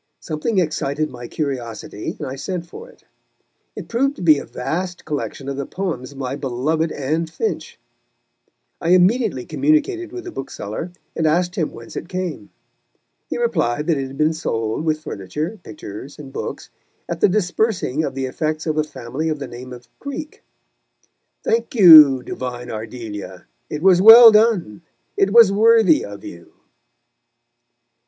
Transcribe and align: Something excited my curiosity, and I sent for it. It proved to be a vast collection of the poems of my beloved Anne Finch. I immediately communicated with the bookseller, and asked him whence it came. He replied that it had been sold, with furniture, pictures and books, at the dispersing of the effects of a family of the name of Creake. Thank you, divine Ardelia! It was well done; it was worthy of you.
Something 0.19 0.57
excited 0.57 1.11
my 1.11 1.27
curiosity, 1.27 2.15
and 2.17 2.27
I 2.27 2.35
sent 2.35 2.65
for 2.65 2.89
it. 2.89 3.03
It 3.75 3.87
proved 3.87 4.15
to 4.15 4.23
be 4.23 4.39
a 4.39 4.45
vast 4.47 5.05
collection 5.05 5.47
of 5.47 5.57
the 5.57 5.67
poems 5.67 6.11
of 6.13 6.17
my 6.17 6.35
beloved 6.35 6.91
Anne 6.91 7.27
Finch. 7.27 7.77
I 8.81 8.95
immediately 8.95 9.45
communicated 9.45 10.11
with 10.11 10.23
the 10.23 10.31
bookseller, 10.31 10.91
and 11.15 11.27
asked 11.27 11.53
him 11.55 11.71
whence 11.71 11.95
it 11.95 12.09
came. 12.09 12.49
He 13.29 13.37
replied 13.37 13.85
that 13.85 13.97
it 13.99 14.07
had 14.07 14.17
been 14.17 14.33
sold, 14.33 14.85
with 14.85 15.01
furniture, 15.03 15.59
pictures 15.61 16.17
and 16.17 16.33
books, 16.33 16.71
at 17.07 17.19
the 17.21 17.29
dispersing 17.29 18.03
of 18.03 18.15
the 18.15 18.25
effects 18.25 18.65
of 18.65 18.79
a 18.79 18.83
family 18.83 19.29
of 19.29 19.37
the 19.37 19.47
name 19.47 19.71
of 19.71 19.87
Creake. 19.99 20.41
Thank 21.43 21.75
you, 21.75 22.23
divine 22.23 22.71
Ardelia! 22.71 23.45
It 23.69 23.83
was 23.83 24.01
well 24.01 24.31
done; 24.31 24.81
it 25.15 25.31
was 25.31 25.51
worthy 25.51 26.03
of 26.03 26.23
you. 26.25 26.53